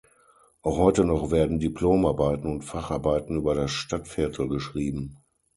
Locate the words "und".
2.51-2.63